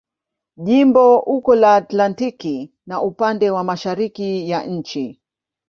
[0.57, 5.21] Jimbo uko la Atlantiki na upande wa mashariki ya nchi.